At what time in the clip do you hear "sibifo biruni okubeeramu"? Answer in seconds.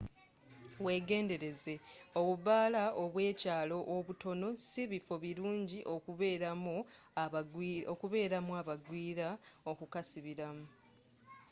4.67-6.75